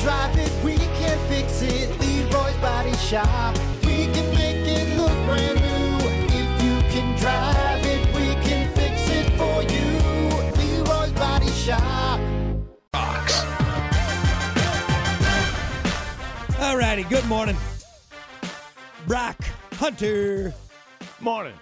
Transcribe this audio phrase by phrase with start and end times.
[0.00, 1.90] drive it, we can fix it.
[2.00, 3.56] Leroy's Body Shop.
[3.84, 6.08] We can make it look brand new.
[6.32, 10.84] If you can drive it, we can fix it for you.
[10.84, 12.20] Leroy's Body Shop.
[16.60, 17.56] All righty, good morning.
[19.06, 19.42] Brock
[19.74, 20.54] Hunter.
[21.20, 21.54] Morning.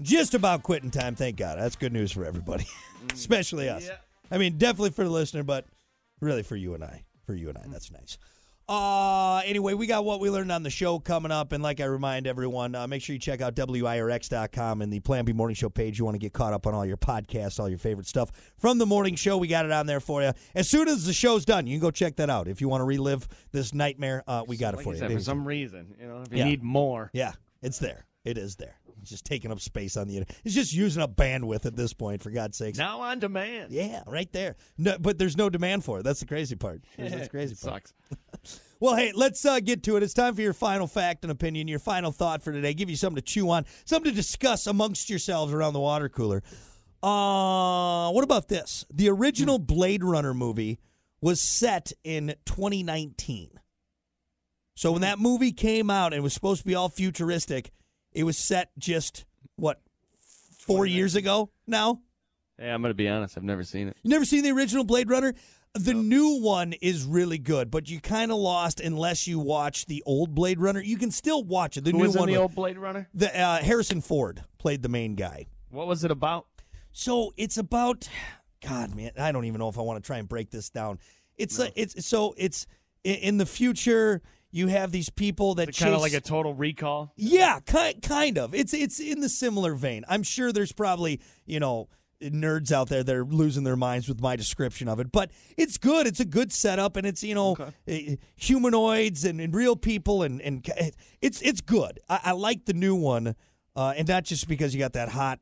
[0.00, 1.58] Just about quitting time, thank God.
[1.58, 2.66] That's good news for everybody,
[3.12, 3.90] especially us.
[4.30, 5.66] I mean, definitely for the listener, but
[6.20, 7.04] really for you and I.
[7.26, 8.16] For you and I, that's nice.
[8.70, 11.52] Uh, anyway, we got what we learned on the show coming up.
[11.52, 15.24] And like I remind everyone, uh, make sure you check out WIRX.com and the Plan
[15.24, 15.98] B Morning Show page.
[15.98, 18.76] You want to get caught up on all your podcasts, all your favorite stuff from
[18.78, 19.38] the morning show.
[19.38, 20.32] We got it on there for you.
[20.54, 22.46] As soon as the show's done, you can go check that out.
[22.46, 24.98] If you want to relive this nightmare, uh, we got it for you.
[24.98, 26.44] said, for some reason, you know, if you Yeah.
[26.44, 27.32] need more, Yeah,
[27.62, 28.04] it's there.
[28.24, 28.78] It is there.
[29.00, 30.38] It's just taking up space on the internet.
[30.44, 32.78] It's just using up bandwidth at this point, for God's sakes.
[32.78, 33.72] now on demand.
[33.72, 34.56] Yeah, right there.
[34.76, 36.02] No, but there's no demand for it.
[36.02, 36.82] That's the crazy part.
[36.96, 37.88] That's the crazy part.
[38.44, 38.60] sucks.
[38.80, 40.04] Well, hey, let's uh, get to it.
[40.04, 42.74] It's time for your final fact and opinion, your final thought for today.
[42.74, 46.44] Give you something to chew on, something to discuss amongst yourselves around the water cooler.
[47.02, 48.86] Uh, what about this?
[48.94, 50.78] The original Blade Runner movie
[51.20, 53.50] was set in 2019.
[54.76, 57.72] So when that movie came out and it was supposed to be all futuristic,
[58.18, 59.24] it was set just
[59.54, 59.80] what
[60.58, 62.00] four years ago now.
[62.58, 63.38] Hey, I'm gonna be honest.
[63.38, 63.96] I've never seen it.
[64.02, 65.34] You never seen the original Blade Runner?
[65.74, 70.02] The new one is really good, but you kind of lost unless you watch the
[70.04, 70.80] old Blade Runner.
[70.80, 71.84] You can still watch it.
[71.84, 73.08] The Who new was in one, the old Blade Runner?
[73.14, 75.46] the uh, Harrison Ford played the main guy.
[75.70, 76.46] What was it about?
[76.90, 78.08] So it's about,
[78.66, 80.98] God, man, I don't even know if I want to try and break this down.
[81.36, 82.66] It's like it's so it's
[83.04, 84.22] in the future.
[84.50, 87.12] You have these people that Kind of like a Total Recall.
[87.16, 88.54] yeah, kind kind of.
[88.54, 90.04] It's it's in the similar vein.
[90.08, 91.88] I'm sure there's probably you know
[92.22, 95.78] nerds out there that are losing their minds with my description of it, but it's
[95.78, 96.06] good.
[96.06, 100.40] It's a good setup, and it's you know eh, humanoids and, and real people, and
[100.40, 100.66] and
[101.20, 102.00] it's it's good.
[102.08, 103.34] I, I like the new one,
[103.76, 105.40] uh, and not just because you got that hot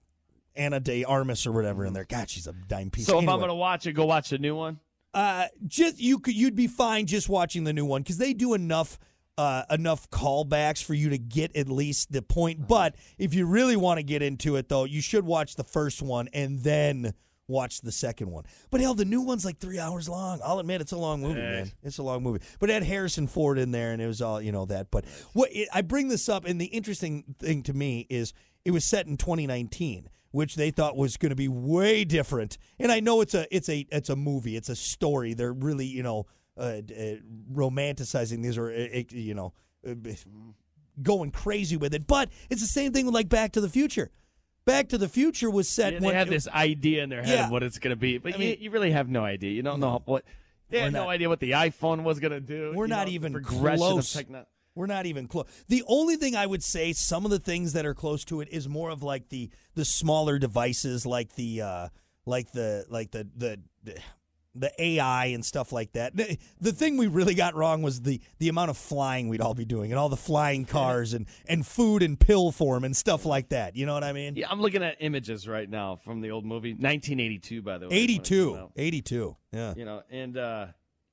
[0.57, 2.05] Ana de Armas or whatever in there.
[2.05, 3.07] God, she's a dime piece.
[3.07, 4.81] So if I'm gonna watch it, go watch the new one.
[5.17, 8.53] Uh, just you could you'd be fine just watching the new one because they do
[8.53, 8.99] enough
[9.39, 12.69] uh, enough callbacks for you to get at least the point.
[12.69, 16.03] But if you really want to get into it, though, you should watch the first
[16.03, 17.15] one and then
[17.49, 18.45] watch the second one.
[18.69, 20.41] But hell, the new one's like three hours long.
[20.45, 21.73] I'll admit it's a long movie, man.
[21.83, 22.45] It's a long movie.
[22.59, 24.91] But it had Harrison Ford in there, and it was all you know that.
[24.91, 28.35] But what it, I bring this up, and the interesting thing to me is
[28.67, 32.59] it was set in 2019 which they thought was going to be way different.
[32.79, 35.33] And I know it's a it's a it's a movie, it's a story.
[35.33, 36.27] They're really you know
[36.59, 37.15] uh, uh,
[37.51, 39.55] romanticizing these or uh, you know
[39.89, 39.95] uh,
[41.03, 42.07] going crazy with it.
[42.07, 44.11] But it's the same thing with like Back to the Future.
[44.67, 47.39] Back to the Future was set Yeah, when they have this idea in their head
[47.39, 47.45] Yeah.
[47.47, 49.53] of what it's gonna be, but I you, mean- you really have no idea.
[49.53, 50.23] You don't know what.
[50.69, 52.73] They had no idea what the iPhone was gonna do.
[52.75, 54.13] We're not know, even close.
[54.13, 54.45] Techno-
[54.77, 55.47] We're not even close.
[55.69, 58.49] The only thing I would say, some of the things that are close to it,
[58.53, 61.89] is more of like the the smaller devices, like the uh,
[62.27, 63.59] like the like the the.
[63.85, 66.17] the AI and stuff like that.
[66.17, 69.53] The, the thing we really got wrong was the the amount of flying we'd all
[69.53, 73.27] be doing and all the flying cars and, and food and pill form and stuff
[73.27, 73.77] like that.
[73.77, 74.35] You know what I mean?
[74.35, 77.91] Yeah, I'm looking at images right now from the old movie, 1982, by the way.
[77.91, 78.71] when it came 82.
[78.77, 79.37] 82.
[79.53, 79.75] Yeah.
[79.77, 80.67] You know, and uh,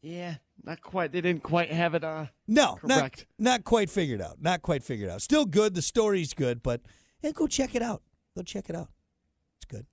[0.04, 1.12] yeah, not quite.
[1.12, 2.04] They didn't quite have it.
[2.04, 3.26] Uh, No, not, Correct.
[3.40, 4.42] not quite figured out.
[4.42, 5.22] Not quite figured out.
[5.22, 5.74] Still good.
[5.74, 6.82] The story's good, but
[7.22, 8.04] yeah, go check it out.
[8.36, 8.90] Go check it out.
[9.58, 9.86] It's good.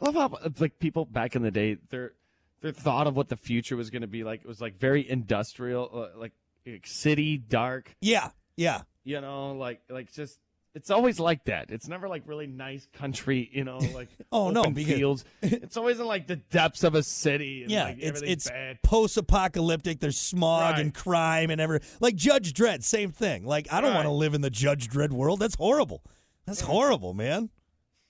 [0.00, 2.12] I love how like people back in the day, their
[2.60, 5.08] their thought of what the future was going to be like it was like very
[5.08, 6.32] industrial, uh, like,
[6.64, 7.94] like city, dark.
[8.00, 8.82] Yeah, yeah.
[9.04, 10.38] You know, like like just.
[10.76, 11.70] It's always like that.
[11.70, 15.24] It's never like really nice country, you know, like Oh, no, because- fields.
[15.42, 17.62] It's always in like the depths of a city.
[17.62, 18.82] And, Yeah, like, it's it's bad.
[18.82, 20.00] post-apocalyptic.
[20.00, 20.80] There's smog Right.
[20.80, 22.84] and crime and every like Judge Dredd.
[22.84, 23.44] Same thing.
[23.46, 25.40] Like I don't want to live in the Judge Dredd world.
[25.40, 26.02] That's horrible.
[26.44, 27.50] That's horrible, man.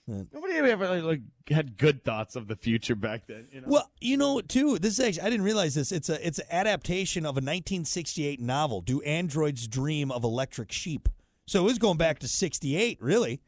[0.08, 3.48] Nobody ever like had good thoughts of the future back then.
[3.50, 3.66] You know?
[3.68, 4.78] Well, you know, too.
[4.78, 5.90] This is actually I didn't realize this.
[5.90, 8.80] It's a it's an adaptation of a 1968 novel.
[8.82, 11.08] Do androids dream of electric sheep?
[11.46, 13.40] So it was going back to 68, really.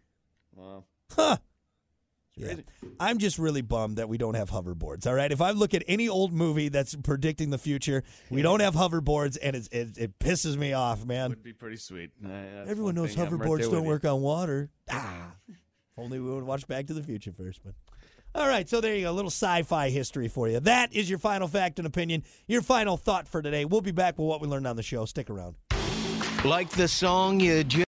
[0.55, 0.85] Wow.
[1.11, 1.37] Huh.
[2.37, 2.55] Yeah.
[3.00, 5.09] I'm just really bummed that we don't have hoverboards.
[5.09, 8.61] All right, if I look at any old movie that's predicting the future, we don't
[8.61, 11.31] have hoverboards, and it's, it it pisses me off, man.
[11.31, 12.11] would be pretty sweet.
[12.25, 12.29] Uh,
[12.67, 13.27] Everyone knows thing.
[13.27, 14.71] I'm right hoverboards don't work on water.
[14.89, 15.56] Ah, if
[15.97, 17.59] only we would watch Back to the Future first.
[17.65, 17.75] But
[18.37, 20.61] all right, so there you go, a little sci-fi history for you.
[20.61, 23.65] That is your final fact and opinion, your final thought for today.
[23.65, 25.06] We'll be back with what we learned on the show.
[25.06, 25.56] Stick around.
[26.45, 27.85] Like the song you just